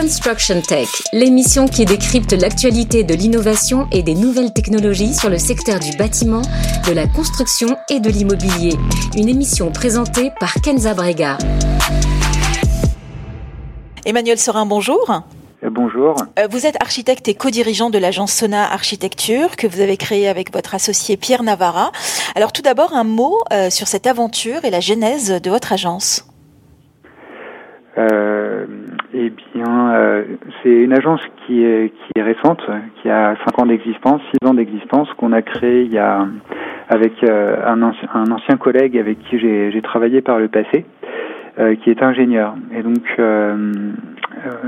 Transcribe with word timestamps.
Construction 0.00 0.60
Tech, 0.60 0.88
l'émission 1.12 1.66
qui 1.66 1.84
décrypte 1.84 2.32
l'actualité 2.32 3.02
de 3.02 3.14
l'innovation 3.14 3.88
et 3.90 4.04
des 4.04 4.14
nouvelles 4.14 4.52
technologies 4.52 5.12
sur 5.12 5.28
le 5.28 5.38
secteur 5.38 5.80
du 5.80 5.90
bâtiment, 5.96 6.42
de 6.86 6.92
la 6.92 7.08
construction 7.08 7.76
et 7.90 7.98
de 7.98 8.08
l'immobilier. 8.08 8.74
Une 9.16 9.28
émission 9.28 9.72
présentée 9.72 10.30
par 10.38 10.54
Kenza 10.62 10.94
Brega. 10.94 11.36
Emmanuel 14.04 14.38
Sorin, 14.38 14.66
bonjour. 14.66 15.10
Euh, 15.64 15.68
bonjour. 15.68 16.14
Euh, 16.38 16.46
vous 16.48 16.64
êtes 16.64 16.80
architecte 16.80 17.26
et 17.26 17.34
co-dirigeant 17.34 17.90
de 17.90 17.98
l'agence 17.98 18.32
Sona 18.32 18.72
Architecture 18.72 19.56
que 19.56 19.66
vous 19.66 19.80
avez 19.80 19.96
créée 19.96 20.28
avec 20.28 20.52
votre 20.52 20.76
associé 20.76 21.16
Pierre 21.16 21.42
Navarra. 21.42 21.90
Alors 22.36 22.52
tout 22.52 22.62
d'abord 22.62 22.92
un 22.92 23.02
mot 23.02 23.36
euh, 23.52 23.68
sur 23.68 23.88
cette 23.88 24.06
aventure 24.06 24.64
et 24.64 24.70
la 24.70 24.80
genèse 24.80 25.42
de 25.42 25.50
votre 25.50 25.72
agence. 25.72 26.27
Euh, 27.98 28.64
eh 29.12 29.32
bien, 29.54 30.24
c'est 30.62 30.70
une 30.70 30.92
agence 30.92 31.20
qui 31.46 31.64
est, 31.64 31.90
qui 31.90 32.12
est 32.16 32.22
récente, 32.22 32.62
qui 33.02 33.10
a 33.10 33.34
5 33.46 33.58
ans 33.58 33.66
d'existence, 33.66 34.20
6 34.42 34.48
ans 34.48 34.54
d'existence, 34.54 35.12
qu'on 35.14 35.32
a 35.32 35.42
créée 35.42 35.82
il 35.82 35.92
y 35.92 35.98
a, 35.98 36.26
avec 36.88 37.12
un, 37.24 37.82
ancien, 37.82 38.08
un 38.14 38.30
ancien 38.30 38.56
collègue 38.56 38.96
avec 38.96 39.18
qui 39.24 39.38
j'ai 39.38 39.80
travaillé 39.82 40.20
par 40.20 40.38
le 40.38 40.48
passé, 40.48 40.84
qui 41.82 41.90
est 41.90 42.02
ingénieur. 42.02 42.54
Et 42.76 42.82
donc, 42.82 43.02
euh, 44.38 44.62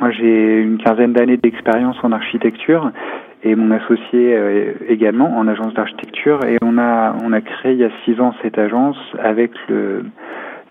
moi, 0.00 0.10
j'ai 0.10 0.60
une 0.60 0.78
quinzaine 0.78 1.12
d'années 1.12 1.36
d'expérience 1.36 1.96
en 2.02 2.12
architecture 2.12 2.90
et 3.42 3.54
mon 3.54 3.70
associé 3.70 4.34
euh, 4.34 4.72
également 4.88 5.36
en 5.36 5.46
agence 5.48 5.74
d'architecture. 5.74 6.40
Et 6.46 6.58
on 6.62 6.78
a, 6.78 7.14
on 7.22 7.32
a 7.32 7.40
créé 7.40 7.72
il 7.72 7.78
y 7.78 7.84
a 7.84 7.90
six 8.04 8.20
ans 8.20 8.34
cette 8.42 8.58
agence 8.58 8.96
avec 9.18 9.52
le, 9.68 10.04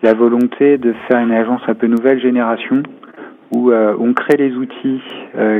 la 0.04 0.14
volonté 0.14 0.78
de 0.78 0.94
faire 1.08 1.18
une 1.18 1.32
agence 1.32 1.62
un 1.66 1.74
peu 1.74 1.86
nouvelle 1.86 2.20
génération 2.20 2.82
où 3.52 3.70
euh, 3.70 3.94
on 3.98 4.12
crée 4.12 4.36
les 4.36 4.54
outils 4.54 5.00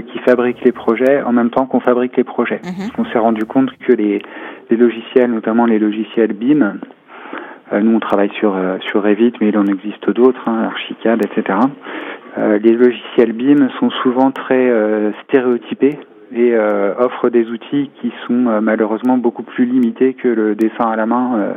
qui 0.07 0.19
fabriquent 0.20 0.62
les 0.65 0.73
projets 0.73 1.23
en 1.23 1.33
même 1.33 1.50
temps 1.50 1.67
qu'on 1.67 1.81
fabrique 1.81 2.17
les 2.17 2.25
projets. 2.25 2.61
Mhm. 2.65 2.91
On 2.98 3.05
s'est 3.06 3.19
rendu 3.19 3.45
compte 3.45 3.70
que 3.78 3.92
les, 3.92 4.22
les, 4.70 4.77
logiciels, 4.77 5.31
notamment 5.31 5.67
les 5.67 5.81
logiciels 5.81 6.33
BIM, 6.33 6.78
nous 7.72 7.97
on 7.97 8.00
travaille 8.00 8.31
sur, 8.39 8.56
sur 8.89 9.03
Revit, 9.03 9.33
mais 9.41 9.48
il 9.48 9.59
en 9.59 9.67
existe 9.67 10.09
d'autres, 10.11 10.48
hein, 10.48 10.69
Archicad, 10.70 11.20
etc. 11.25 11.59
Euh, 12.37 12.59
les 12.59 12.72
logiciels 12.72 13.33
BIM 13.33 13.69
sont 13.78 13.91
souvent 14.03 14.31
très 14.33 14.69
euh, 14.69 15.12
stéréotypés 15.25 15.98
et 16.33 16.53
euh, 16.53 16.95
offrent 16.98 17.31
des 17.31 17.47
outils 17.47 17.91
qui 18.00 18.12
sont 18.27 18.61
malheureusement 18.61 19.19
beaucoup 19.19 19.45
plus 19.45 19.67
limités 19.67 20.15
que 20.15 20.27
le 20.27 20.56
dessin 20.56 20.87
à 20.87 20.97
la 20.97 21.06
main 21.06 21.55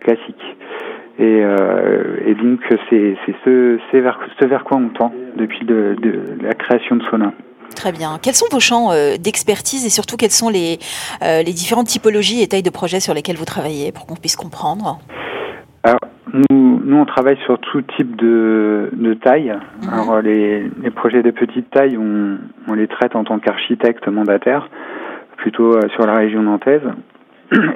classique. 0.00 0.56
Et, 1.18 1.42
et, 2.26 2.34
donc 2.34 2.60
c'est 2.88 3.16
ce, 3.44 3.96
vers, 3.96 4.20
ce 4.38 4.46
vers 4.46 4.62
quoi 4.62 4.76
on 4.76 4.88
tend 4.88 5.12
depuis 5.36 5.66
de, 5.66 5.96
de 6.00 6.22
la 6.42 6.54
création 6.54 6.96
de 6.96 7.02
Sona. 7.10 7.32
Très 7.74 7.90
bien. 7.90 8.18
Quels 8.22 8.34
sont 8.34 8.46
vos 8.52 8.60
champs 8.60 8.90
d'expertise 9.18 9.84
et 9.84 9.90
surtout 9.90 10.16
quelles 10.16 10.30
sont 10.30 10.48
les, 10.48 10.78
les 11.20 11.52
différentes 11.52 11.88
typologies 11.88 12.42
et 12.42 12.46
tailles 12.46 12.62
de 12.62 12.70
projets 12.70 13.00
sur 13.00 13.14
lesquels 13.14 13.36
vous 13.36 13.44
travaillez 13.44 13.90
pour 13.90 14.06
qu'on 14.06 14.14
puisse 14.14 14.36
comprendre? 14.36 15.00
Alors, 15.82 16.00
nous, 16.32 16.80
nous, 16.84 16.96
on 16.96 17.04
travaille 17.04 17.38
sur 17.44 17.58
tout 17.58 17.82
type 17.96 18.16
de, 18.16 18.90
de 18.92 19.14
taille. 19.14 19.54
Mhm. 19.82 19.88
Alors, 19.92 20.20
les, 20.20 20.70
les, 20.82 20.90
projets 20.90 21.22
de 21.22 21.30
petite 21.30 21.70
taille, 21.70 21.96
on, 21.96 22.38
on 22.66 22.74
les 22.74 22.88
traite 22.88 23.16
en 23.16 23.24
tant 23.24 23.38
qu'architecte 23.38 24.06
mandataire, 24.08 24.68
plutôt 25.36 25.76
euh, 25.76 25.88
sur 25.94 26.06
la 26.06 26.14
région 26.16 26.42
nantaise. 26.42 26.82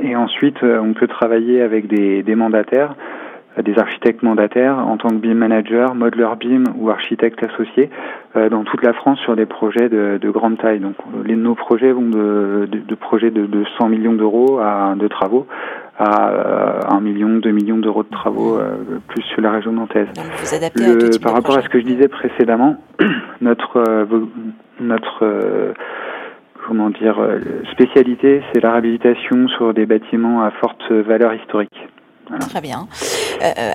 Et 0.03 0.17
ensuite, 0.17 0.63
euh, 0.63 0.81
on 0.81 0.93
peut 0.93 1.07
travailler 1.07 1.63
avec 1.63 1.87
des, 1.87 2.23
des 2.23 2.35
mandataires, 2.35 2.95
euh, 2.95 3.32
des 3.63 3.79
architectes 3.79 4.23
mandataires 4.23 4.79
en 4.79 4.97
tant 4.97 5.09
que 5.09 5.17
BIM 5.17 5.35
manager, 5.35 5.95
modeler 5.95 6.29
BIM 6.39 6.65
ou 6.77 6.91
architecte 6.91 7.43
associé 7.43 7.91
dans 8.35 8.65
toute 8.65 8.83
la 8.83 8.95
France 8.95 9.19
sur 9.21 9.37
des 9.37 9.45
projets 9.45 9.91
de, 9.91 10.19
de 10.21 10.31
grande 10.31 10.57
taille. 10.57 10.81
Donc, 10.81 10.95
les, 11.25 11.37
nos 11.37 11.55
projets 11.55 11.93
vont 11.93 12.09
de, 12.09 12.67
de, 12.71 12.79
de 12.79 12.95
projets 12.95 13.31
de, 13.31 13.45
de 13.45 13.65
100 13.79 13.89
millions 13.91 14.15
d'euros 14.15 14.59
à 14.59 14.95
de 14.97 15.07
travaux 15.07 15.47
à 15.99 16.95
1 16.95 17.01
million, 17.01 17.29
2 17.29 17.51
millions 17.51 17.79
d'euros 17.79 18.03
de 18.03 18.09
travaux 18.09 18.59
euh, 18.59 18.99
plus 19.09 19.23
sur 19.23 19.41
la 19.41 19.53
région 19.53 19.73
nantaise. 19.73 20.09
vous 20.17 20.55
par 21.21 21.35
rapport 21.35 21.57
à 21.57 21.63
ce 21.63 21.69
que 21.69 21.79
je 21.81 21.85
disais 21.85 22.09
précédemment, 22.09 22.77
notre 23.41 23.77
euh, 23.77 24.05
notre 24.81 25.25
euh, 25.25 25.73
comment 26.67 26.91
dire 26.91 27.19
spécialité, 27.73 28.43
c'est 28.53 28.63
la 28.63 28.71
réhabilitation 28.71 29.49
sur 29.49 29.75
des 29.75 29.87
bâtiments 29.87 30.43
à 30.43 30.51
forte 30.53 30.91
valeur 30.91 31.35
historique. 31.35 31.89
Très 32.41 32.61
bien. 32.61 32.87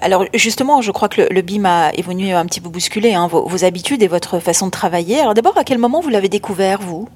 alors 0.02 0.26
justement, 0.34 0.82
je 0.82 0.92
crois 0.92 1.10
que 1.10 1.22
le, 1.32 1.42
BIM 1.42 1.66
a 1.66 1.92
évolué 1.94 2.32
un 2.32 2.46
petit 2.46 2.62
peu 2.62 2.70
bousculé 2.70 3.14
hein, 3.14 3.28
vos, 3.28 3.46
vos, 3.48 3.66
habitudes 3.66 4.02
et 4.02 4.08
votre 4.08 4.40
façon 4.40 4.68
de 4.68 4.72
travailler. 4.72 5.20
Alors 5.20 5.34
d'abord, 5.34 5.58
à 5.58 5.64
quel 5.64 5.78
moment 5.78 6.00
vous 6.00 6.10
l'avez 6.10 6.30
découvert, 6.30 6.80
vous? 6.80 7.08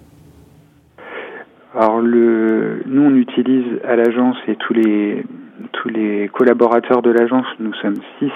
Alors 1.73 2.01
le, 2.01 2.83
nous 2.85 3.03
on 3.03 3.15
utilise 3.15 3.79
à 3.87 3.95
l'agence 3.95 4.35
et 4.47 4.55
tous 4.55 4.73
les 4.73 5.23
tous 5.71 5.89
les 5.89 6.29
collaborateurs 6.29 7.01
de 7.01 7.11
l'agence, 7.11 7.45
nous 7.59 7.73
sommes 7.75 7.97
six, 8.19 8.31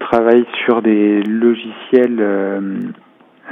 travaillent 0.00 0.46
sur 0.64 0.82
des 0.82 1.22
logiciels 1.22 2.18
euh, 2.18 2.60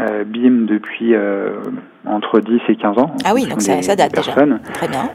euh, 0.00 0.24
BIM 0.24 0.66
depuis 0.66 1.14
euh, 1.14 1.60
entre 2.06 2.40
10 2.40 2.60
et 2.68 2.76
15 2.76 2.98
ans. 2.98 3.14
Ah 3.24 3.32
oui, 3.34 3.46
donc 3.46 3.62
ça, 3.62 3.80
ça, 3.82 3.96
date 3.96 4.14
déjà. 4.14 4.32
Très 4.32 4.88
bien. 4.88 5.10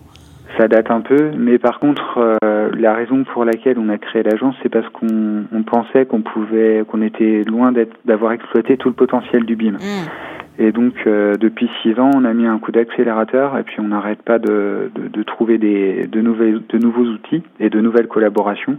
Ça 0.59 0.67
date 0.67 0.91
un 0.91 0.99
peu, 0.99 1.31
mais 1.37 1.57
par 1.57 1.79
contre, 1.79 2.37
la 2.77 2.93
raison 2.93 3.23
pour 3.23 3.45
laquelle 3.45 3.79
on 3.79 3.87
a 3.87 3.97
créé 3.97 4.23
l'agence, 4.23 4.55
c'est 4.61 4.67
parce 4.67 4.87
qu'on 4.89 5.45
on 5.53 5.63
pensait 5.63 6.05
qu'on 6.05 6.21
pouvait, 6.21 6.83
qu'on 6.85 7.01
était 7.01 7.45
loin 7.45 7.71
d'avoir 8.03 8.33
exploité 8.33 8.75
tout 8.75 8.89
le 8.89 8.95
potentiel 8.95 9.45
du 9.45 9.55
BIM. 9.55 9.75
Hmm. 9.75 10.07
Et 10.61 10.73
donc, 10.73 10.93
euh, 11.07 11.35
depuis 11.37 11.69
six 11.81 11.97
ans, 11.99 12.11
on 12.13 12.25
a 12.25 12.33
mis 12.33 12.45
un 12.45 12.59
coup 12.59 12.73
d'accélérateur 12.73 13.57
et 13.57 13.63
puis 13.63 13.77
on 13.79 13.87
n'arrête 13.87 14.21
pas 14.21 14.39
de, 14.39 14.91
de, 14.93 15.07
de, 15.07 15.23
trouver 15.23 15.57
des, 15.57 16.05
de, 16.05 16.19
nouvelles, 16.19 16.61
de 16.67 16.77
nouveaux 16.77 17.05
outils 17.05 17.41
et 17.61 17.69
de 17.69 17.79
nouvelles 17.79 18.09
collaborations 18.09 18.75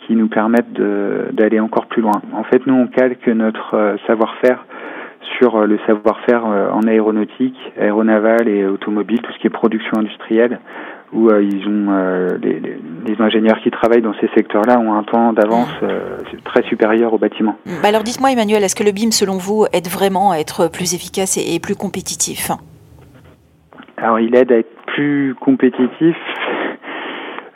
qui 0.00 0.16
nous 0.16 0.26
permettent 0.26 0.72
d'aller 0.72 1.60
encore 1.60 1.86
plus 1.86 2.02
loin. 2.02 2.20
En 2.32 2.42
fait, 2.42 2.66
nous, 2.66 2.74
on 2.74 2.88
calque 2.88 3.28
notre 3.28 3.74
euh, 3.74 3.96
savoir-faire 4.08 4.66
sur 5.38 5.54
euh, 5.54 5.66
le 5.66 5.78
savoir-faire 5.86 6.44
en 6.44 6.80
aéronautique, 6.88 7.56
aéronaval 7.80 8.48
et 8.48 8.66
automobile, 8.66 9.22
tout 9.22 9.32
ce 9.32 9.38
qui 9.38 9.46
est 9.46 9.50
production 9.50 9.98
industrielle, 9.98 10.58
où 11.12 11.28
euh, 11.28 11.42
ils 11.42 11.66
ont 11.68 11.86
euh, 11.90 12.38
les, 12.42 12.60
les, 12.60 13.20
ingénieurs 13.20 13.60
qui 13.62 13.70
travaillent 13.70 14.02
dans 14.02 14.14
ces 14.14 14.28
secteurs-là 14.34 14.78
ont 14.78 14.94
un 14.94 15.02
temps 15.02 15.32
d'avance 15.32 15.72
euh, 15.82 16.18
très 16.44 16.62
supérieur 16.64 17.12
au 17.12 17.18
bâtiment. 17.18 17.56
Bah 17.66 17.88
alors 17.88 18.02
dites-moi 18.02 18.32
Emmanuel, 18.32 18.64
est-ce 18.64 18.74
que 18.74 18.84
le 18.84 18.92
BIM 18.92 19.10
selon 19.10 19.36
vous 19.36 19.66
aide 19.72 19.88
vraiment 19.88 20.32
à 20.32 20.38
être 20.38 20.70
plus 20.70 20.94
efficace 20.94 21.36
et, 21.36 21.60
plus 21.60 21.76
compétitif? 21.76 22.50
Alors 23.98 24.18
il 24.20 24.34
aide 24.34 24.52
à 24.52 24.56
être 24.56 24.74
plus 24.86 25.34
compétitif 25.40 26.16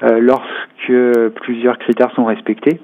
lorsque 0.02 0.92
plusieurs 1.42 1.78
critères 1.78 2.12
sont 2.14 2.26
respectés. 2.26 2.80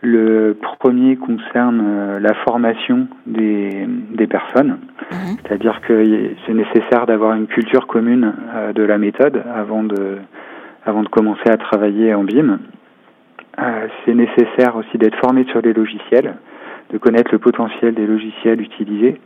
Le 0.00 0.56
premier 0.78 1.16
concerne 1.16 2.18
la 2.18 2.34
formation 2.34 3.08
des, 3.26 3.86
des 4.14 4.26
personnes. 4.28 4.78
Mhm. 5.10 5.36
C'est-à-dire 5.42 5.80
que 5.80 6.30
c'est 6.46 6.54
nécessaire 6.54 7.06
d'avoir 7.06 7.34
une 7.34 7.46
culture 7.46 7.86
commune 7.86 8.32
euh, 8.54 8.72
de 8.72 8.82
la 8.82 8.98
méthode 8.98 9.42
avant 9.54 9.82
de, 9.82 10.18
avant 10.84 11.02
de 11.02 11.08
commencer 11.08 11.48
à 11.50 11.56
travailler 11.56 12.14
en 12.14 12.24
BIM. 12.24 12.58
Euh, 13.58 13.86
c'est 14.04 14.14
nécessaire 14.14 14.76
aussi 14.76 14.98
d'être 14.98 15.16
formé 15.16 15.44
sur 15.50 15.60
les 15.60 15.72
logiciels, 15.72 16.36
de 16.92 16.98
connaître 16.98 17.30
le 17.32 17.38
potentiel 17.38 17.94
des 17.94 18.06
logiciels 18.06 18.60
utilisés. 18.60 19.20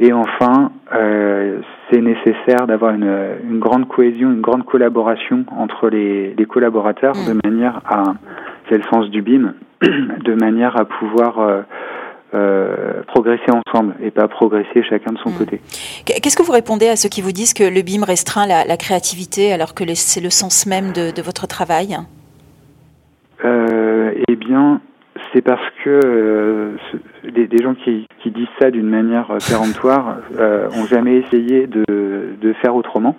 Et 0.00 0.12
enfin, 0.12 0.72
euh, 0.94 1.60
c'est 1.90 2.00
nécessaire 2.00 2.66
d'avoir 2.66 2.94
une, 2.94 3.36
une, 3.48 3.58
grande 3.60 3.86
cohésion, 3.86 4.30
une 4.32 4.40
grande 4.40 4.64
collaboration 4.64 5.44
entre 5.56 5.88
les, 5.88 6.34
les 6.34 6.46
collaborateurs 6.46 7.14
mhm. 7.14 7.34
de 7.34 7.48
manière 7.48 7.80
à, 7.84 8.14
c'est 8.68 8.78
le 8.78 8.84
sens 8.84 9.10
du 9.10 9.20
BIM, 9.22 9.52
de 10.24 10.34
manière 10.34 10.76
à 10.78 10.84
pouvoir 10.84 11.64
euh, 12.32 13.02
progresser 13.08 13.50
ensemble 13.50 13.96
et 14.00 14.12
pas 14.12 14.28
progresser 14.28 14.84
chacun 14.88 15.12
de 15.12 15.18
son 15.18 15.30
hmm. 15.30 15.38
côté. 15.38 15.60
Qu'est-ce 16.04 16.36
que 16.36 16.44
vous 16.44 16.52
répondez 16.52 16.86
à 16.86 16.94
ceux 16.94 17.08
qui 17.08 17.22
vous 17.22 17.32
disent 17.32 17.54
que 17.54 17.64
le 17.64 17.82
BIM 17.82 18.04
restreint 18.04 18.46
la, 18.46 18.76
créativité 18.76 19.52
alors 19.52 19.74
que 19.74 19.82
c'est 19.94 20.20
le 20.20 20.30
sens 20.30 20.64
même 20.64 20.92
de, 20.92 21.20
votre 21.22 21.48
travail? 21.48 21.96
Euh, 23.44 24.12
Eh 24.28 24.36
bien, 24.36 24.80
c'est 25.32 25.42
parce 25.42 25.68
que 25.82 26.00
euh, 26.04 26.76
des, 27.24 27.58
gens 27.60 27.74
qui, 27.74 28.06
disent 28.26 28.46
ça 28.60 28.70
d'une 28.70 28.88
manière 28.88 29.26
péremptoire 29.48 30.18
euh, 30.38 30.68
ont 30.70 30.86
jamais 30.86 31.16
essayé 31.16 31.66
de, 31.66 31.84
de 32.40 32.52
faire 32.62 32.76
autrement 32.76 33.16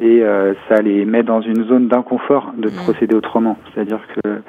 et 0.00 0.22
ça 0.68 0.80
les 0.82 1.04
met 1.04 1.24
dans 1.24 1.40
une 1.40 1.64
zone 1.64 1.88
d'inconfort 1.88 2.52
de 2.56 2.68
hmm. 2.68 2.84
procéder 2.84 3.16
autrement. 3.16 3.58
C'est-à-dire 3.74 4.00
que 4.22 4.40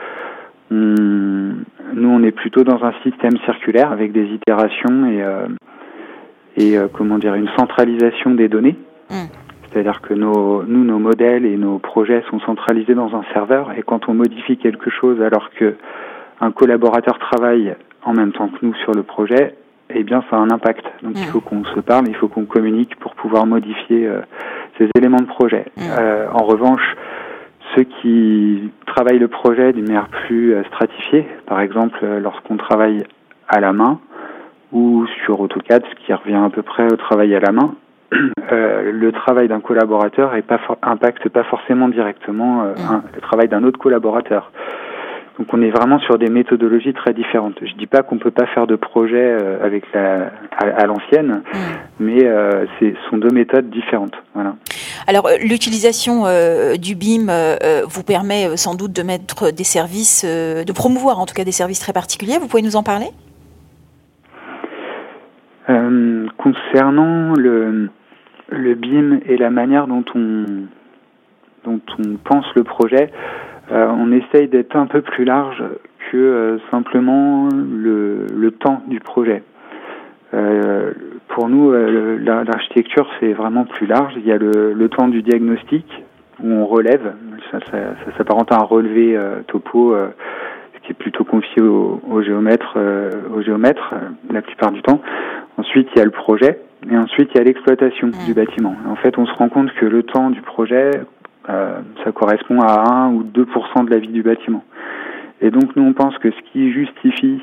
nous, 0.70 2.10
on 2.10 2.24
est 2.24 2.32
plutôt 2.32 2.64
dans 2.64 2.84
un 2.84 2.94
système 3.04 3.38
circulaire 3.46 3.92
avec 3.92 4.12
des 4.12 4.26
itérations 4.26 5.06
et, 5.06 5.24
euh, 5.24 5.48
et 6.56 6.78
euh, 6.78 6.88
comment 6.92 7.18
dire 7.18 7.36
une 7.36 7.50
centralisation 7.58 8.32
des 8.32 8.50
données. 8.50 8.76
Hmm. 9.10 9.28
C'est-à-dire 9.70 10.02
que 10.02 10.14
nos, 10.14 10.64
nous, 10.64 10.84
nos 10.84 11.00
modèles 11.00 11.46
et 11.46 11.58
nos 11.58 11.78
projets 11.80 12.24
sont 12.30 12.40
centralisés 12.42 12.96
dans 12.96 13.16
un 13.16 13.24
serveur 13.34 13.72
et 13.78 13.84
quand 13.84 14.10
on 14.10 14.14
modifie 14.14 14.58
quelque 14.58 14.90
chose 14.90 15.22
alors 15.22 15.50
que 15.52 15.76
un 16.40 16.52
collaborateur 16.52 17.18
travaille 17.20 17.76
en 18.04 18.14
même 18.14 18.32
temps 18.32 18.48
que 18.48 18.66
nous 18.66 18.74
sur 18.76 18.94
le 18.94 19.04
projet, 19.04 19.56
eh 19.90 20.04
bien, 20.04 20.24
ça 20.30 20.38
a 20.38 20.40
un 20.40 20.50
impact. 20.50 20.86
Donc, 21.02 21.14
il 21.16 21.26
faut 21.26 21.42
qu'on 21.42 21.64
se 21.64 21.80
parle, 21.80 22.08
il 22.08 22.16
faut 22.16 22.28
qu'on 22.28 22.46
communique 22.46 22.96
pour 22.98 23.16
pouvoir 23.16 23.46
modifier 23.46 24.10
ces 24.78 24.90
éléments 24.98 25.18
de 25.18 25.26
projet. 25.26 25.66
en 25.78 26.44
revanche, 26.44 26.96
ceux 27.78 27.84
qui 28.02 28.72
travaillent 28.88 29.20
le 29.20 29.28
projet 29.28 29.72
d'une 29.72 29.86
manière 29.86 30.08
plus 30.08 30.56
stratifiée, 30.66 31.28
par 31.46 31.62
exemple, 31.62 32.04
lorsqu'on 32.20 32.58
travaille 32.58 33.04
à 33.48 33.60
la 33.60 33.72
main 33.72 34.00
ou 34.72 35.06
sur 35.24 35.40
AutoCAD, 35.40 35.84
ce 35.90 36.06
qui 36.06 36.14
revient 36.14 36.36
à 36.36 36.50
peu 36.50 36.62
près 36.62 36.92
au 36.92 36.96
travail 36.96 37.36
à 37.36 37.40
la 37.40 37.52
main, 37.52 37.76
euh, 38.52 38.92
le 38.92 39.12
travail 39.12 39.48
d'un 39.48 39.60
collaborateur 39.60 40.36
et 40.36 40.42
pas 40.42 40.60
impacte 40.82 41.30
pas 41.30 41.44
forcément 41.44 41.90
directement 41.90 42.64
euh, 42.64 42.74
mm. 42.74 43.02
le 43.16 43.22
travail 43.22 43.48
d'un 43.48 43.64
autre 43.64 43.80
collaborateur. 43.80 44.52
Donc 45.38 45.54
on 45.54 45.62
est 45.62 45.70
vraiment 45.70 46.00
sur 46.00 46.18
des 46.18 46.30
méthodologies 46.30 46.94
très 46.94 47.14
différentes. 47.14 47.56
Je 47.62 47.74
dis 47.76 47.86
pas 47.86 48.02
qu'on 48.02 48.18
peut 48.18 48.32
pas 48.32 48.48
faire 48.48 48.66
de 48.66 48.76
projet 48.76 49.38
euh, 49.40 49.64
avec 49.64 49.84
la 49.94 50.32
à, 50.58 50.86
l'ancienne, 50.86 51.44
mm. 51.54 51.58
mais 52.00 52.20
ce 52.80 52.94
sont 53.10 53.18
deux 53.18 53.30
méthodes 53.30 53.70
différentes. 53.70 54.16
Voilà. 54.34 54.56
Alors 55.06 55.30
l'utilisation 55.42 56.24
du 56.80 56.96
BIM 56.96 57.28
vous 57.88 58.04
permet 58.04 58.58
sans 58.58 58.76
doute 58.76 58.94
de 58.94 59.04
mettre 59.04 59.52
des 59.52 59.64
services, 59.64 60.26
de 60.26 60.72
promouvoir 60.72 61.20
en 61.20 61.26
tout 61.26 61.36
cas 61.36 61.44
des 61.44 61.52
services 61.52 61.80
très 61.80 61.94
particuliers. 61.94 62.40
Vous 62.40 62.48
pouvez 62.48 62.64
nous 62.64 62.76
en 62.76 62.84
parler? 62.84 63.08
Concernant 66.38 67.34
le 67.34 67.90
le 68.50 68.76
BIM 68.76 69.20
et 69.26 69.38
la 69.38 69.50
manière 69.50 69.88
dont 69.88 70.04
on, 70.16 70.46
dont 71.64 71.82
on 72.00 72.18
pense 72.24 72.46
le 72.56 72.64
projet, 72.64 73.12
euh, 73.72 73.88
on 73.90 74.12
essaye 74.12 74.48
d'être 74.48 74.76
un 74.76 74.86
peu 74.86 75.02
plus 75.02 75.26
large 75.26 75.64
que 76.12 76.18
euh, 76.18 76.58
simplement 76.72 77.50
le, 77.52 78.26
le, 78.34 78.52
temps 78.52 78.82
du 78.88 79.00
projet. 79.00 79.44
Euh, 80.34 80.94
pour 81.28 81.50
nous, 81.50 81.72
l'architecture, 81.72 83.08
c'est 83.20 83.34
vraiment 83.34 83.66
plus 83.66 83.86
large. 83.86 84.14
Il 84.18 84.26
y 84.26 84.32
a 84.32 84.38
le, 84.38 84.74
le, 84.74 84.90
temps 84.90 85.08
du 85.08 85.22
diagnostic, 85.22 85.86
où 86.42 86.50
on 86.50 86.66
relève, 86.66 87.14
ça, 87.52 87.60
ça, 87.72 87.78
ça 88.06 88.18
s'apparente 88.18 88.52
à 88.52 88.56
un 88.56 88.64
relevé 88.64 89.20
topo, 89.48 89.96
ce 89.96 90.80
qui 90.82 90.92
est 90.92 90.96
plutôt 90.96 91.24
confié 91.24 91.62
au, 91.62 92.02
au 92.10 92.22
géomètre, 92.24 92.78
au 93.36 93.42
géomètre 93.42 93.94
la 94.32 94.42
plupart 94.42 94.72
du 94.72 94.82
temps. 94.82 95.02
Ensuite, 95.58 95.90
il 95.96 96.00
y 96.00 96.02
a 96.02 96.06
le 96.06 96.12
projet, 96.12 96.60
et 96.90 96.98
ensuite 96.98 97.30
il 97.34 97.38
y 97.38 97.42
a 97.42 97.44
l'exploitation 97.44 98.10
du 98.26 98.34
bâtiment. 98.34 98.76
En 98.88 98.96
fait, 98.96 99.18
on 99.18 99.26
se 99.26 99.34
rend 99.34 99.50
compte 99.50 99.74
que 99.74 99.86
le 99.86 100.04
temps 100.04 100.30
du 100.30 100.42
projet, 100.42 100.92
ça 101.48 102.12
correspond 102.14 102.60
à 102.62 103.06
1 103.08 103.14
ou 103.14 103.24
2% 103.24 103.86
de 103.86 103.92
la 103.92 104.00
vie 104.00 104.10
du 104.10 104.22
bâtiment. 104.22 104.64
Et 105.42 105.52
donc 105.52 105.76
nous, 105.76 105.84
on 105.84 105.94
pense 105.94 106.18
que 106.18 106.32
ce 106.32 106.52
qui 106.52 106.72
justifie 106.72 107.42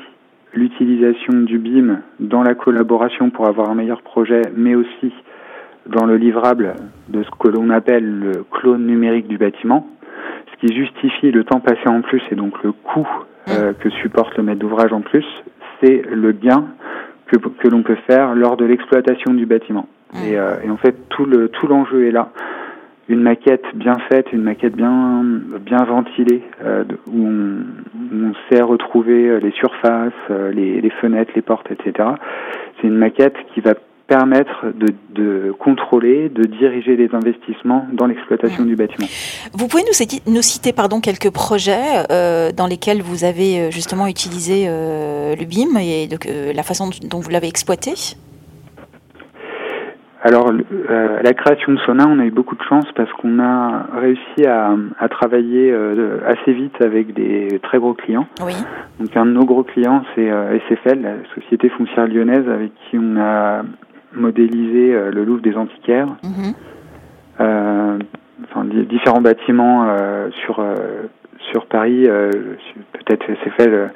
l'utilisation 0.53 1.41
du 1.41 1.57
BIM 1.57 1.99
dans 2.19 2.43
la 2.43 2.55
collaboration 2.55 3.29
pour 3.29 3.47
avoir 3.47 3.69
un 3.69 3.75
meilleur 3.75 4.01
projet, 4.01 4.41
mais 4.55 4.75
aussi 4.75 5.13
dans 5.85 6.05
le 6.05 6.17
livrable 6.17 6.73
de 7.09 7.23
ce 7.23 7.29
que 7.39 7.47
l'on 7.47 7.69
appelle 7.69 8.19
le 8.19 8.43
clone 8.49 8.85
numérique 8.87 9.27
du 9.27 9.37
bâtiment, 9.37 9.87
ce 10.51 10.67
qui 10.67 10.75
justifie 10.75 11.31
le 11.31 11.43
temps 11.43 11.59
passé 11.59 11.87
en 11.87 12.01
plus 12.01 12.21
et 12.31 12.35
donc 12.35 12.63
le 12.63 12.71
coût 12.71 13.07
euh, 13.49 13.73
que 13.73 13.89
supporte 13.89 14.35
le 14.37 14.43
maître 14.43 14.59
d'ouvrage 14.59 14.93
en 14.93 15.01
plus, 15.01 15.25
c'est 15.81 16.01
le 16.09 16.31
gain 16.31 16.65
que, 17.27 17.37
que 17.37 17.67
l'on 17.67 17.83
peut 17.83 17.97
faire 18.07 18.33
lors 18.33 18.57
de 18.57 18.65
l'exploitation 18.65 19.33
du 19.33 19.45
bâtiment. 19.45 19.87
Mmh. 20.13 20.17
Et, 20.25 20.37
euh, 20.37 20.55
et, 20.63 20.69
en 20.69 20.77
fait, 20.77 20.95
tout 21.09 21.25
le 21.25 21.49
tout 21.49 21.67
l'enjeu 21.67 22.07
est 22.07 22.11
là. 22.11 22.29
Une 23.07 23.21
maquette 23.21 23.65
bien 23.75 23.97
faite, 24.09 24.27
une 24.33 24.41
maquette 24.41 24.75
bien 24.75 25.23
bien 25.59 25.83
ventilée, 25.83 26.41
euh, 26.63 26.83
où, 27.07 27.27
on, 27.27 28.33
sait 28.49 28.61
retrouver 28.61 29.27
euh, 29.27 29.39
les 29.39 29.51
surfaces, 29.51 30.11
euh, 30.31 30.51
les, 30.51 30.89
fenêtres, 31.01 31.31
les 31.35 31.41
portes, 31.41 31.67
etc. 31.71 32.09
C'est 32.79 32.87
une 32.87 32.97
maquette 32.97 33.35
qui 33.53 33.61
va 33.61 33.73
permettre 34.07 34.67
de, 34.75 34.87
de, 35.13 35.51
contrôler, 35.51 36.29
de 36.29 36.43
diriger 36.43 36.95
les 36.95 37.09
investissements 37.13 37.87
dans 37.91 38.05
l'exploitation 38.05 38.63
du 38.63 38.75
bâtiment. 38.75 39.07
Vous 39.53 39.67
pouvez 39.67 39.83
nous 39.83 39.93
citer, 39.93 40.21
nous 40.27 40.43
citer 40.43 40.73
pardon, 40.73 40.99
quelques 41.01 41.31
projets 41.31 42.05
dans 42.55 42.67
lesquels 42.67 43.01
vous 43.01 43.23
avez 43.23 43.71
justement 43.71 44.05
utilisé 44.05 44.65
euh, 44.67 45.35
le 45.35 45.45
BIM 45.45 45.79
et 45.79 46.07
la 46.53 46.63
façon 46.63 46.91
dont 47.09 47.19
vous 47.19 47.31
l'avez 47.31 47.47
exploité? 47.47 47.93
Alors, 50.25 50.49
euh, 50.49 51.19
la 51.21 51.33
création 51.33 51.73
de 51.73 51.77
Sona, 51.81 52.07
on 52.07 52.17
a 52.17 52.25
eu 52.25 52.31
beaucoup 52.31 52.55
de 52.55 52.63
chance 52.63 52.91
parce 52.95 53.13
qu'on 53.13 53.37
a 53.37 53.85
réussi 53.95 54.47
à, 54.47 54.73
à 54.97 55.07
travailler 55.07 55.71
euh, 55.71 56.17
assez 56.25 56.51
vite 56.51 56.81
avec 56.81 57.13
des 57.13 57.59
très 57.61 57.77
gros 57.77 57.93
clients. 57.93 58.25
Oui. 58.43 58.55
Donc, 58.99 59.15
un 59.15 59.27
de 59.27 59.31
nos 59.33 59.45
gros 59.45 59.61
clients, 59.61 60.01
c'est 60.15 60.31
euh, 60.31 60.57
SFL, 60.67 61.01
la 61.03 61.13
Société 61.35 61.69
foncière 61.69 62.07
lyonnaise, 62.07 62.49
avec 62.49 62.71
qui 62.73 62.97
on 62.97 63.17
a 63.17 63.61
modéliser 64.13 64.95
euh, 64.95 65.11
le 65.11 65.25
Louvre 65.25 65.43
des 65.43 65.55
Antiquaires. 65.55 66.09
Mhm. 66.23 67.99
Enfin, 68.45 68.65
différents 68.65 69.21
bâtiments 69.21 69.87
sur 70.43 70.63
sur 71.51 71.65
Paris. 71.67 72.07
Peut-être 72.07 73.25
SFL 73.43 73.91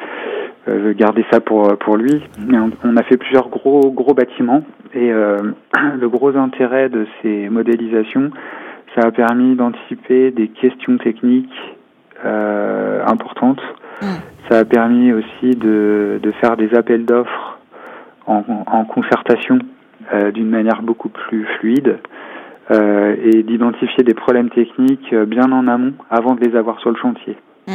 veut 0.69 0.93
garder 0.93 1.25
ça 1.31 1.39
pour 1.39 1.77
pour 1.77 1.97
lui. 1.97 2.21
Mais 2.39 2.57
on, 2.57 2.97
a 2.97 3.03
fait 3.03 3.17
plusieurs 3.17 3.49
gros 3.49 3.91
gros 3.91 4.13
bâtiments 4.13 4.63
et 4.93 5.09
le 5.11 6.09
gros 6.09 6.35
intérêt 6.35 6.89
de 6.89 7.07
ces 7.21 7.49
modélisations, 7.49 8.31
ça 8.95 9.07
a 9.07 9.11
permis 9.11 9.55
d'anticiper 9.55 10.31
des 10.31 10.47
questions 10.47 10.97
techniques 10.97 11.77
importantes. 12.23 13.61
Mm. 14.01 14.05
Ça 14.49 14.59
a 14.59 14.65
permis 14.65 15.13
aussi 15.13 15.55
de, 15.55 16.19
de 16.21 16.31
faire 16.31 16.57
des 16.57 16.73
appels 16.73 17.05
d'offres 17.05 17.59
en, 18.25 18.43
en, 18.65 18.85
concertation 18.85 19.59
euh, 20.13 20.31
d'une 20.31 20.49
manière 20.49 20.81
beaucoup 20.81 21.09
plus 21.09 21.45
fluide 21.59 21.99
euh, 22.71 23.15
et 23.23 23.43
d'identifier 23.43 24.03
des 24.03 24.13
problèmes 24.13 24.49
techniques 24.49 25.13
euh, 25.13 25.25
bien 25.25 25.51
en 25.51 25.67
amont 25.67 25.93
avant 26.09 26.35
de 26.35 26.41
les 26.43 26.55
avoir 26.55 26.79
sur 26.79 26.91
le 26.91 26.95
chantier. 26.95 27.35
Mmh. 27.67 27.71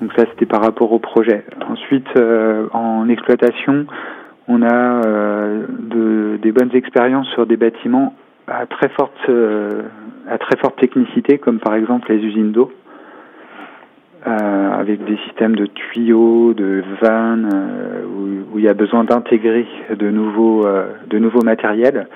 Donc 0.00 0.12
ça, 0.16 0.24
c'était 0.30 0.46
par 0.46 0.62
rapport 0.62 0.92
au 0.92 0.98
projet. 0.98 1.44
Ensuite, 1.68 2.08
en 2.72 3.08
exploitation, 3.08 3.86
on 4.46 4.62
a 4.62 5.00
de, 5.00 6.38
des 6.42 6.52
bonnes 6.52 6.74
expériences 6.74 7.28
sur 7.28 7.46
des 7.46 7.56
bâtiments 7.56 8.14
à 8.46 8.66
très 8.66 8.90
forte 8.90 9.30
à 10.28 10.38
très 10.38 10.56
forte 10.56 10.78
technicité, 10.78 11.38
comme 11.38 11.58
par 11.58 11.74
exemple 11.74 12.12
les 12.12 12.22
usines 12.22 12.52
d'eau, 12.52 12.70
euh, 14.26 14.70
avec 14.72 15.04
des 15.04 15.16
systèmes 15.18 15.54
de 15.54 15.66
tuyaux, 15.66 16.52
de 16.52 16.82
vannes, 17.00 17.48
où, 18.52 18.58
il 18.58 18.64
y 18.64 18.68
a 18.68 18.74
besoin 18.74 19.04
d'intégrer 19.04 19.66
de 19.94 20.10
nouveaux, 20.10 20.66
euh, 20.66 20.86
de 21.08 21.18
nouveaux 21.18 21.42
matériels. 21.42 22.08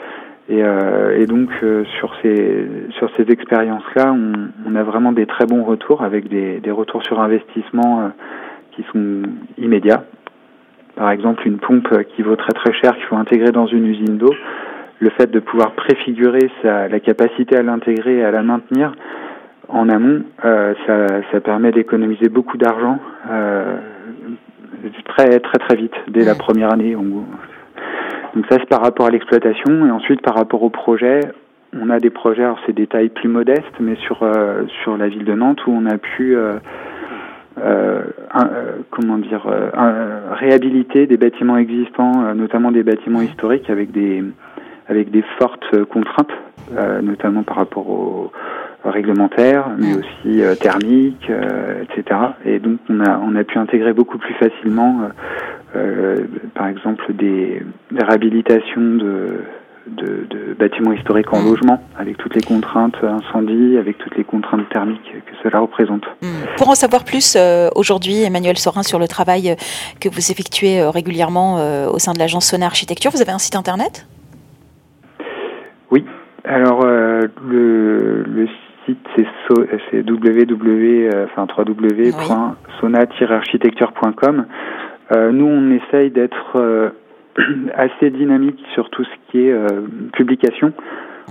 Et, 0.51 0.63
euh, 0.63 1.17
et 1.19 1.27
donc 1.27 1.49
euh, 1.63 1.85
sur 1.99 2.13
ces 2.23 2.67
sur 2.99 3.09
ces 3.17 3.31
expériences-là, 3.31 4.13
on, 4.13 4.33
on, 4.67 4.75
a 4.75 4.83
vraiment 4.83 5.13
des 5.13 5.27
très 5.27 5.47
bons 5.47 5.63
retours 5.63 6.03
avec 6.03 6.29
des, 6.29 6.59
des 6.59 6.71
retours 6.73 7.05
sur 7.05 7.21
investissement 7.21 8.11
qui 8.73 8.85
sont 8.93 9.23
immédiats. 9.59 10.05
Par 10.97 11.11
exemple, 11.13 11.47
une 11.47 11.59
pompe 11.59 11.89
qui 12.15 12.23
vaut 12.23 12.37
très 12.37 12.53
très 12.53 12.73
cher 12.73 12.95
qu'il 12.97 13.05
faut 13.05 13.17
intégrer 13.17 13.53
dans 13.53 13.67
une 13.67 13.87
usine 13.87 14.19
d'eau, 14.19 14.35
le 14.99 15.11
fait 15.11 15.31
de 15.31 15.41
pouvoir 15.41 15.73
préfigurer 15.73 16.51
sa, 16.63 16.89
la 16.89 17.01
capacité 17.01 17.57
à 17.57 17.63
l'intégrer 17.63 18.19
et 18.19 18.25
à 18.25 18.31
la 18.31 18.43
maintenir 18.43 18.93
en 19.69 19.89
amont, 19.89 20.23
euh, 20.45 20.75
ça, 20.87 21.07
ça, 21.31 21.41
permet 21.41 21.73
d'économiser 21.73 22.29
beaucoup 22.29 22.59
d'argent 22.59 22.99
euh, 23.31 23.77
très 25.07 25.41
très 25.41 25.59
très 25.59 25.77
vite 25.77 25.95
dès 26.09 26.25
la 26.25 26.35
première 26.35 26.73
année. 26.73 26.97
Donc 28.35 28.47
ça 28.49 28.59
c'est 28.59 28.69
par 28.69 28.83
rapport 28.83 29.07
à 29.07 29.11
l'exploitation 29.11 29.87
et 29.87 29.91
ensuite 29.91 30.23
par 30.23 30.35
rapport 30.35 30.63
au 30.63 30.71
projet, 30.71 31.21
on 31.73 31.91
a 31.91 31.99
des 31.99 32.11
projets, 32.11 32.43
alors 32.43 32.59
c'est 32.67 32.75
des 32.75 32.87
tailles 32.87 33.09
plus 33.09 33.29
modestes, 33.29 33.79
mais 33.81 33.97
sur 33.97 34.23
euh, 34.23 34.65
sur 34.83 34.97
la 34.97 35.09
ville 35.09 35.25
de 35.25 35.35
Nantes 35.35 35.67
où 35.67 35.73
on 35.73 35.87
a 35.87 35.99
pu 35.99 36.37
euh, 36.37 36.55
euh, 37.59 38.03
un, 38.33 38.47
euh, 38.47 38.77
comment 38.91 39.19
dire 39.19 39.47
un, 39.75 40.35
réhabiliter 40.35 41.07
des 41.07 41.17
bâtiments 41.17 41.57
existants, 41.57 42.35
notamment 42.35 42.73
des 42.73 42.83
bâtiments 42.83 43.23
historiques 43.23 43.71
avec 43.71 43.91
des 43.91 44.23
avec 44.89 45.11
des 45.11 45.23
fortes 45.39 45.85
contraintes, 45.85 46.33
notamment 47.03 47.45
par 47.45 47.57
rapport 47.57 47.89
au 47.89 48.33
réglementaire, 48.85 49.71
mais 49.79 49.95
aussi 49.95 50.43
euh, 50.43 50.55
thermique, 50.55 51.29
euh, 51.29 51.83
etc. 51.83 52.21
Et 52.45 52.59
donc 52.59 52.79
on 52.89 53.01
a 53.01 53.19
on 53.19 53.37
a 53.37 53.45
pu 53.45 53.59
intégrer 53.59 53.93
beaucoup 53.93 54.19
plus 54.19 54.35
facilement, 54.35 55.03
euh, 55.77 56.17
par 56.55 56.69
exemple 56.69 57.13
des, 57.15 57.63
des 57.91 58.05
réhabilitations 58.05 58.81
de, 58.81 59.41
de, 59.87 60.27
de, 60.29 60.55
bâtiments 60.59 60.93
historiques 60.93 61.33
en 61.33 61.41
mmh. 61.41 61.47
logement, 61.47 61.83
avec 61.97 62.17
toutes 62.19 62.35
les 62.35 62.43
contraintes 62.43 62.97
incendie, 63.03 63.77
avec 63.77 63.99
toutes 63.99 64.17
les 64.17 64.25
contraintes 64.25 64.69
thermiques 64.71 65.13
que 65.27 65.33
cela 65.43 65.61
représente. 65.61 66.05
Mmh. 66.23 66.27
Pour 66.57 66.69
en 66.69 66.75
savoir 66.75 67.05
plus 67.05 67.37
aujourd'hui, 67.75 68.23
Emmanuel 68.23 68.59
Sorin, 68.59 68.83
sur 68.83 68.99
le 68.99 69.09
travail 69.09 69.57
que 70.01 70.09
vous 70.09 70.31
effectuez 70.31 70.83
régulièrement 70.83 71.89
au 71.89 71.99
sein 71.99 72.13
de 72.13 72.19
l'agence 72.19 72.47
Sona 72.47 72.67
Architecture, 72.67 73.11
vous 73.11 73.23
avez 73.23 73.33
un 73.33 73.39
site 73.39 73.57
internet? 73.57 74.07
Oui. 75.91 76.05
Alors 76.45 76.85
le, 76.85 78.23
le 78.25 78.49
site, 78.87 79.05
c'est 79.17 79.27
so, 79.49 79.65
www, 79.93 81.09
euh, 81.09 81.27
enfin 81.27 81.47
www.sona-architecture.com. 81.57 84.47
Euh, 85.13 85.33
nous, 85.33 85.47
on 85.47 85.71
essaye 85.71 86.11
d'être 86.11 86.57
euh, 86.57 86.91
assez 87.75 88.11
dynamique 88.11 88.63
sur 88.75 88.91
tout 88.91 89.05
ce 89.05 89.11
qui 89.31 89.47
est 89.47 89.55
publication. 90.13 90.73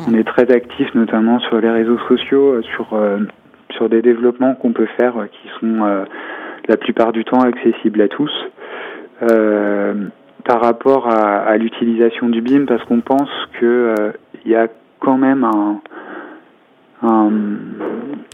On 0.08 0.14
est 0.14 0.24
très 0.24 0.50
actif 0.52 0.94
notamment 0.96 1.40
sur 1.40 1.60
les 1.60 1.70
réseaux 1.70 2.00
sociaux, 2.08 2.62
sur 2.62 2.98
sur 3.72 3.90
des 3.90 4.02
développements 4.02 4.56
qu'on 4.56 4.72
peut 4.72 4.88
faire 4.98 5.14
qui 5.30 5.50
sont 5.60 6.06
la 6.70 6.78
plupart 6.78 7.12
du 7.12 7.26
temps 7.26 7.42
accessibles 7.42 8.02
à 8.02 8.08
tous. 8.08 8.32
par 10.46 10.62
rapport 10.62 11.10
à, 11.10 11.58
l'utilisation 11.58 12.30
du 12.30 12.42
BIM, 12.42 12.66
parce 12.66 12.82
qu'on 12.86 13.02
pense 13.02 13.30
que 13.60 14.14
il 14.46 14.52
y 14.52 14.56
a 14.56 14.70
quand 15.02 15.18
même 15.18 15.44
un 15.44 15.82
un, 17.02 17.32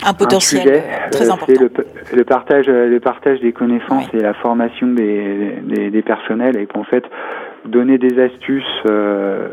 un 0.04 0.14
potentiel 0.14 0.62
sujet, 0.62 0.84
très 1.12 1.30
euh, 1.30 1.34
important. 1.34 1.54
Le, 1.62 2.18
le, 2.18 2.24
partage, 2.24 2.68
le 2.68 3.00
partage 3.00 3.40
des 3.40 3.54
connaissances 3.54 4.08
et 4.14 4.20
la 4.20 4.34
formation 4.34 4.88
des, 4.88 5.60
des, 5.64 5.90
des, 5.90 6.02
personnels 6.02 6.58
et 6.58 6.66
qu'en 6.66 6.84
fait 6.84 7.06
donner 7.66 7.98
des 7.98 8.20
astuces, 8.20 8.64
euh, 8.88 9.50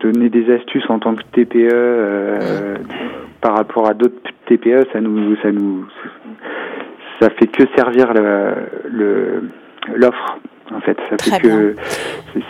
donner 0.00 0.28
des 0.28 0.52
astuces 0.54 0.88
en 0.88 0.98
tant 0.98 1.14
que 1.14 1.22
TPE 1.32 1.68
euh, 1.72 2.76
par 3.40 3.56
rapport 3.56 3.88
à 3.88 3.94
d'autres 3.94 4.14
TPE, 4.46 4.86
ça 4.92 5.00
nous, 5.00 5.36
ça 5.36 5.50
nous, 5.50 5.86
ça 7.20 7.30
fait 7.30 7.46
que 7.46 7.64
servir 7.76 8.12
le 8.12 9.42
l'offre. 9.94 10.38
En 10.74 10.80
fait, 10.80 10.98
ça 11.10 11.16
fait 11.18 11.40
que 11.40 11.76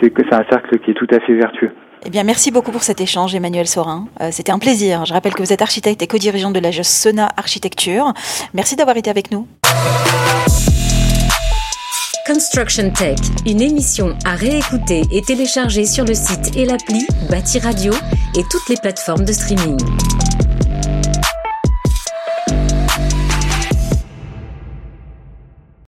c'est 0.01 0.33
un 0.33 0.43
cercle 0.49 0.79
qui 0.79 0.91
est 0.91 0.95
tout 0.95 1.07
à 1.11 1.19
fait 1.19 1.35
vertueux. 1.35 1.71
Eh 2.05 2.09
bien, 2.09 2.23
merci 2.23 2.51
beaucoup 2.51 2.71
pour 2.71 2.83
cet 2.83 3.01
échange, 3.01 3.35
Emmanuel 3.35 3.67
Sorin. 3.67 4.07
Euh, 4.21 4.29
C'était 4.31 4.51
un 4.51 4.59
plaisir. 4.59 5.05
Je 5.05 5.13
rappelle 5.13 5.33
que 5.33 5.41
vous 5.41 5.51
êtes 5.51 5.61
architecte 5.61 6.01
et 6.01 6.07
co-dirigeant 6.07 6.51
de 6.51 6.59
l'agence 6.59 6.87
Sona 6.89 7.29
Architecture. 7.37 8.13
Merci 8.53 8.75
d'avoir 8.75 8.95
été 8.97 9.09
avec 9.09 9.31
nous. 9.31 9.47
Construction 12.25 12.91
Tech, 12.91 13.17
une 13.45 13.61
émission 13.61 14.15
à 14.25 14.35
réécouter 14.35 15.03
et 15.11 15.21
télécharger 15.21 15.85
sur 15.85 16.03
le 16.03 16.13
site 16.13 16.55
et 16.57 16.65
l'appli 16.65 17.07
Bâti 17.29 17.59
Radio 17.59 17.93
et 18.35 18.43
toutes 18.51 18.67
les 18.69 18.75
plateformes 18.75 19.23
de 19.23 19.31
streaming. 19.31 19.77